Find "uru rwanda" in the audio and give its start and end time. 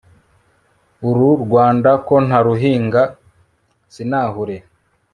1.09-1.89